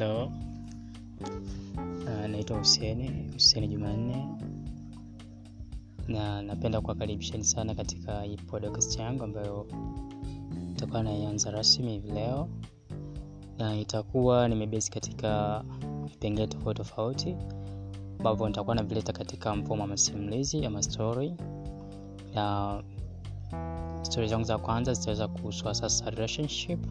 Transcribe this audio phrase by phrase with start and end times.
[0.00, 0.32] Hello.
[2.06, 4.26] Uh, naitwa Huseni, Huseni Jumanne.
[6.08, 9.66] Na napenda kuwakaribisheni sana katika hii podcast yangu ambayo
[10.72, 12.48] itakuwa naianza rasmi hivi leo,
[13.58, 15.64] na itakuwa nimebesi katika
[16.04, 17.36] vipengele tofauti tofauti
[18.18, 21.34] ambavyo nitakuwa navileta katika mfumo wa masimulizi ama story,
[22.34, 22.82] na
[24.02, 26.86] stori zangu za kwanza zitaweza kuhusu sasa relationship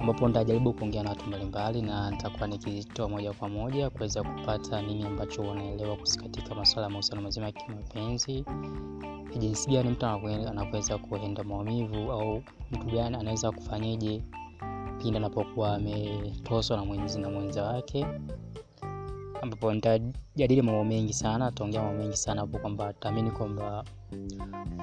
[0.00, 5.02] ambapo nitajaribu kuongea na watu mbalimbali na nitakuwa nikitoa moja kwa moja kuweza kupata nini
[5.06, 8.44] ambacho wanaelewa katika masuala ya mahusiano mazima ya kimapenzi,
[9.38, 14.22] jinsi gani mtu anaweza kuenda maumivu au mtu gani anaweza kufanyeje
[14.98, 18.06] pindi anapokuwa ametoswa na mwenzi na mwenza wake,
[19.42, 23.84] ambapo nitajadili mambo mengi sana, taongea mambo mengi sana hapo, kwamba taamini kwamba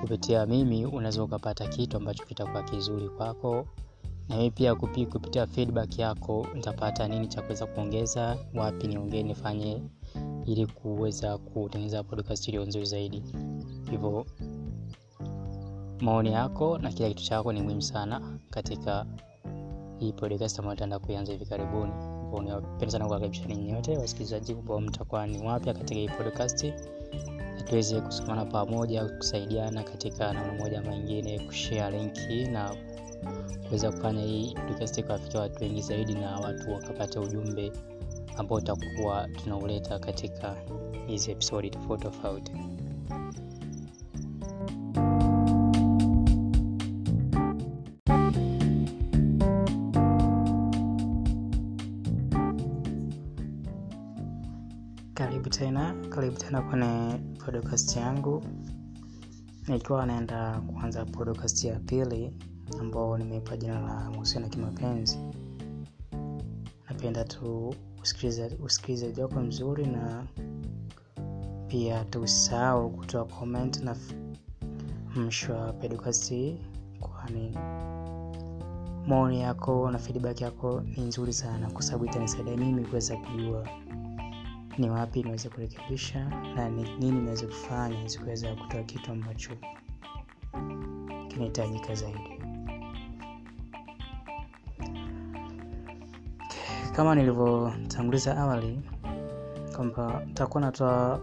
[0.00, 3.66] kupitia mimi unaweza ukapata kitu ambacho kitakuwa kizuri kwako
[4.30, 9.82] na mimi pia kupi, kupitia feedback yako nitapata nini cha kuweza kuongeza, wapi niongee, nifanye
[10.46, 13.22] ili kuweza kutengeneza podcast iliyo nzuri zaidi.
[13.90, 14.26] Hivyo
[16.00, 19.06] maoni yako na kila kitu chako ni muhimu sana katika
[19.98, 21.92] hii podcast ambayo nitaenda kuianza hivi karibuni.
[22.46, 26.66] Napenda sana kuwakaribisha ninyi yote wasikilizaji ambao mtakuwa ni wapya katika hii podcast,
[27.68, 32.76] tuweze kusomana pamoja, kusaidiana katika namna moja ama ingine kushare linki na
[33.68, 37.72] kuweza kufanya hii podcast ikawafikia watu wengi zaidi na watu wakapata ujumbe
[38.36, 40.56] ambao utakuwa tunauleta katika
[41.06, 42.52] hizi episodi tofauti tofauti.
[55.14, 58.44] Karibu tena, karibu tena kwenye podcast yangu,
[59.68, 62.32] nikiwa naenda kuanza podcast ya pili
[62.80, 65.18] ambao nimeipa jina la mahusiano ya kimapenzi.
[66.88, 67.74] Napenda tu
[68.64, 70.26] usikilizaji wako mzuri, na
[71.68, 73.96] pia tusahau kutoa comment na
[75.16, 75.72] mwisho wa
[77.00, 77.58] kwani
[79.06, 83.68] maoni yako na feedback yako ni nzuri sana, kwa sababu itanisaidia mimi kuweza kujua
[84.78, 89.50] ni wapi niweze kurekebisha na ni nini niweze kufanya zikuweza kutoa kitu ambacho
[91.28, 92.39] kinahitajika zaidi.
[96.96, 98.80] Kama nilivyotanguliza awali
[99.76, 101.20] kwamba nitakuwa natoa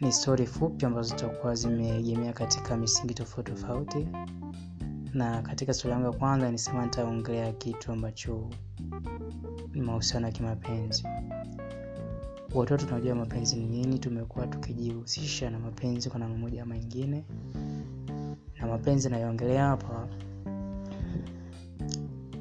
[0.00, 4.08] ni stori fupi ambazo zitakuwa zimeegemea katika misingi tofauti tofauti,
[5.14, 8.50] na katika stori yangu ya kwanza nisema nitaongelea kitu ambacho
[9.74, 11.04] ni mahusiano ya kimapenzi.
[12.54, 17.24] Watoto tunajua mapenzi ni nini, tumekuwa tukijihusisha na mapenzi kwa namna moja ama ingine
[18.60, 20.08] na mapenzi nayoongelea hapa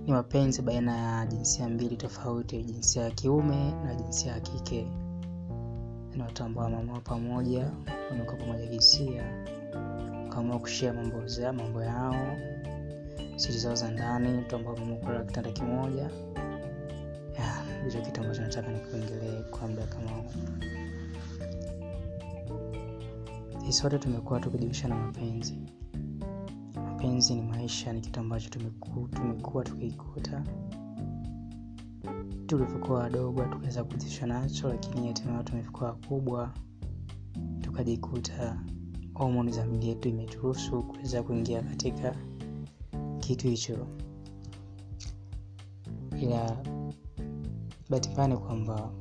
[0.07, 4.87] ni mapenzi baina ya jinsia mbili tofauti, jinsia ya kiume na jinsia ya kike.
[6.15, 7.71] Ni watu ambao wameamua pamoja,
[8.09, 9.23] wamekuwa pamoja jinsia,
[10.23, 11.17] wakaamua kushia mambo
[11.53, 12.37] mambo yao,
[13.35, 16.09] siri zao za ndani, mtu ambao wameamua kitanda kimoja.
[17.81, 20.11] Ndicho kitu ambacho nataka nikiongelee kwa muda kama.
[23.69, 25.57] Sote tumekuwa tukijihusisha na mapenzi
[26.97, 30.43] mapenzi ni maisha, ni kitu ambacho tumekuwa tukikuta
[32.47, 36.53] tulivyokuwa wadogo, tukaweza kuhusishwa nacho, lakini hatimaye tumefika wakubwa
[37.61, 38.61] tukajikuta
[39.13, 42.15] homoni za mili yetu imeturuhusu kuweza kuingia katika
[43.19, 43.87] kitu hicho,
[46.21, 46.57] ila
[47.89, 48.91] bahati kwamba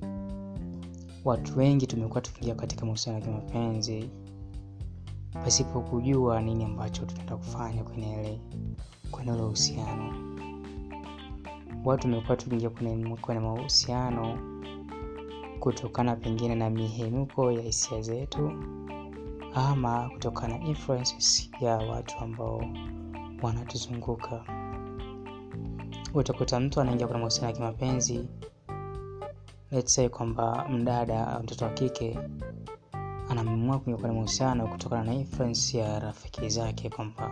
[1.24, 4.10] watu wengi tumekuwa tukiingia katika mahusiano ya kimapenzi
[5.44, 8.40] pasipo kujua nini ambacho tunaenda kufanya kwenye ile
[9.32, 10.14] ule uhusiano.
[11.84, 12.96] Watu wamekuwa tukiingia kwenye,
[13.40, 14.38] mahusiano
[15.60, 18.52] kutokana pengine na mihemuko ya hisia zetu
[19.54, 20.64] ama kutokana na
[21.60, 22.64] ya watu ambao
[23.42, 24.44] wanatuzunguka.
[26.14, 28.28] Utakuta mtu anaingia kwenye mahusiano ya kimapenzi,
[29.70, 32.18] let's say kwamba mdada mtoto wa kike
[33.28, 37.30] anaamua kuingia mahusiano kutokana na influence ya rafiki zake, kwamba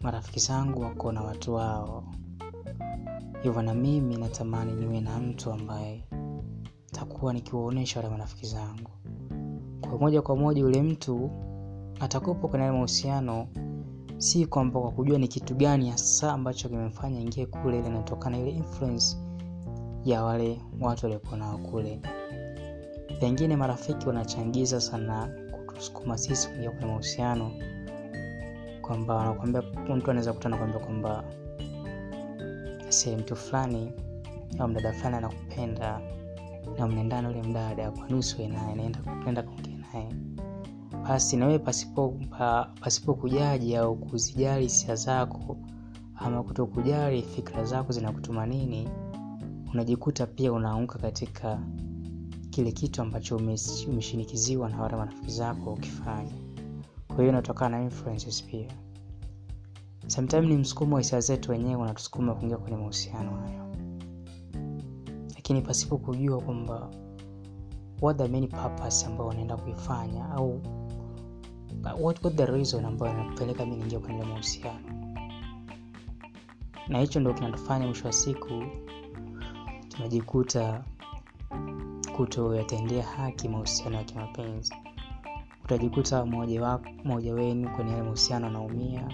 [0.00, 2.04] marafiki zangu wako na watu wao,
[3.42, 6.04] hivyo na mimi natamani niwe na mtu ambaye
[6.92, 8.90] takuwa nikiwaonyesha wale marafiki zangu.
[9.80, 11.30] Kwa moja kwa moja yule mtu
[12.00, 13.46] atakopo kwenye mahusiano,
[14.18, 18.50] si kwamba kwa kujua ni kitu gani hasa ambacho kimemfanya ingie kule, ile inatokana ile
[18.50, 19.16] influence
[20.04, 22.00] ya wale watu waliokuwa nao kule
[23.20, 25.28] pengine marafiki wanachangiza sana
[25.66, 27.50] kutusukuma sisi kuingia kwenye mahusiano,
[28.82, 29.62] kwamba wanakwambia
[29.96, 31.24] mtu anaweza kuta nakwambia kwamba
[32.88, 33.92] se mtu fulani
[34.58, 36.00] au mdada fulani anakupenda
[36.78, 40.08] na mnaendana ule mdada kwa nusu naye naenda kuongea naye.
[41.08, 42.08] Basi nawewe pasipo,
[42.38, 45.56] pa, pasipo kujaji au kuzijali hisia zako
[46.16, 48.88] ama kuto kujali fikra zako zinakutuma nini
[49.74, 51.58] unajikuta pia unaanguka katika
[52.60, 56.32] kile kitu ambacho umeshinikiziwa na wale marafiki zako ukifanya.
[57.06, 58.68] Kwa hiyo inatokana na influences pia.
[60.06, 63.74] Sometime ni msukumo wa hisia zetu wenyewe unatusukuma kuingia kwenye mahusiano hayo.
[65.34, 66.90] Lakini pasipo kujua kwamba
[68.02, 70.60] what the main purpose ambayo unaenda kuifanya au
[72.00, 75.14] what, what the reason ambayo inapeleka mi niingia kwenye mahusiano.
[76.88, 78.62] Na hicho ndo kinatufanya mwisho wa siku
[79.88, 80.84] tunajikuta
[82.20, 84.74] kutoyatendea haki mahusiano ya kimapenzi.
[85.64, 86.26] Utajikuta
[87.04, 89.08] mmoja wenu kwenye yale mahusiano anaumia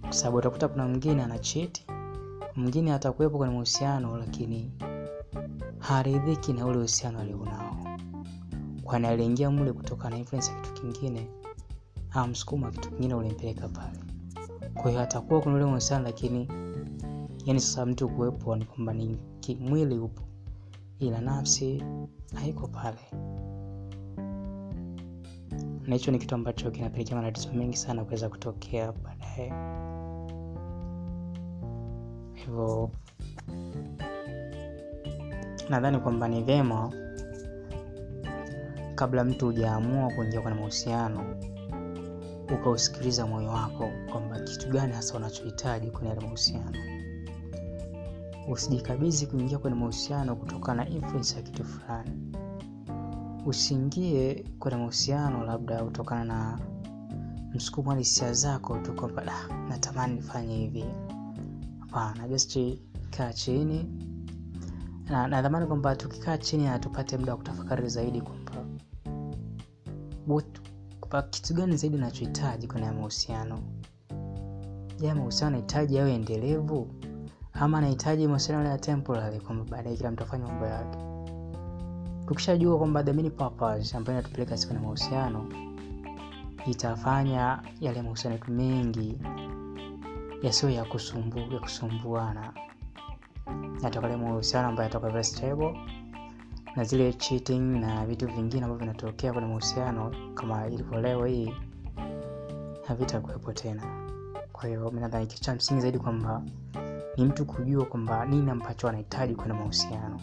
[0.00, 1.86] kwa sababu utakuta kuna mwingine anacheti
[2.56, 4.72] mwingine atakuwepo kwenye mahusiano lakini
[5.78, 7.76] haridhiki na ule uhusiano alionao.
[8.84, 11.28] Kwani aliingia mle kutoka na influence ya kitu kingine
[12.10, 13.98] amsukuma kitu kingine ulimpeleka pale.
[14.74, 16.48] Kwa hiyo atakuwa kuna ule mahusiano lakini
[17.46, 20.22] yani sasa mtu kuwepo ni kwamba ni kimwili upo
[21.06, 21.82] ila nafsi
[22.34, 22.98] haiko pale.
[25.86, 29.52] Na hicho ni kitu ambacho kinapelekea matatizo mengi sana kuweza kutokea baadaye.
[32.34, 32.90] Hivyo
[35.70, 36.92] nadhani kwamba ni vyema
[38.94, 41.36] kabla mtu hujaamua kuingia kwenye mahusiano
[42.54, 46.78] ukausikiliza moyo wako kwamba kitu gani hasa unachohitaji kwenye yale mahusiano
[48.48, 52.36] usijikabidhi kuingia kwenye mahusiano kutokana na influence ya kitu fulani.
[53.46, 56.58] Usiingie kwenye mahusiano labda kutokana na
[57.54, 59.24] msukumo wa hisia zako tu kwamba
[59.68, 60.84] natamani nifanye hivi.
[61.80, 62.58] Hapana just
[63.10, 63.86] kaa chini.
[65.10, 68.42] Na nadhamani kwamba tukikaa chini na tupate muda wa kutafakari zaidi kwamba
[71.30, 73.58] kitu gani zaidi nachohitaji kwenye mahusiano.
[75.00, 76.88] Je mahusiano nahitaji yawe endelevu
[77.62, 80.98] ama anahitaji mahusiano ya temporary kwamba baadaye kila mtu afanye mambo yake.
[82.26, 85.46] Tukishajua kwamba the main purpose ambayo inatupeleka kwenye mahusiano
[86.66, 89.18] itafanya yale mahusiano yetu mengi
[90.42, 92.52] yasiyo ya kusumbu, kusumbuana.
[93.82, 95.78] Yatokale mahusiano ambayo yatoka very stable
[96.76, 101.54] na zile cheating na vitu vingine ambavyo vinatokea kwenye mahusiano kama ilivyo leo hii
[102.86, 103.82] havitakuwepo tena.
[104.52, 106.42] Kwa hiyo mi kitu cha msingi zaidi kwamba
[107.16, 110.20] ni mtu kujua kwamba nini ambacho anahitaji kwenye mahusiano.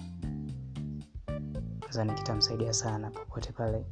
[1.81, 3.85] Nadhani kitamsaidia sana popote pale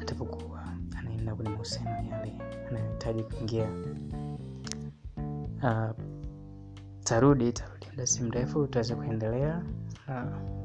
[0.00, 0.64] atapokuwa
[0.98, 2.38] anaenda kwenye mahusiano yale
[2.68, 3.68] anayohitaji kuingia.
[5.62, 5.90] Uh,
[7.04, 9.62] tarudi tarudi muda si mrefu tutaweza kuendelea
[10.08, 10.57] uh,